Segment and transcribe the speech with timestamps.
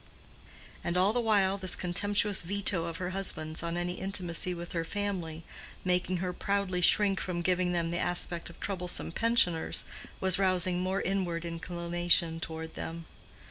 [0.83, 4.83] And all the while this contemptuous veto of her husband's on any intimacy with her
[4.83, 5.43] family,
[5.85, 9.85] making her proudly shrink from giving them the aspect of troublesome pensioners,
[10.19, 13.05] was rousing more inward inclination toward them.